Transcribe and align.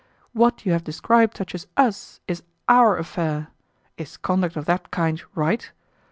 "What 0.33 0.65
you 0.65 0.71
have 0.71 0.83
described 0.83 1.35
touches 1.35 1.67
US, 1.77 2.21
is 2.27 2.41
OUR 2.67 2.97
affair. 2.97 3.49
Is 3.97 4.17
conduct 4.17 4.55
of 4.55 4.65
that 4.65 4.89
kind 4.89 5.21
right? 5.35 5.71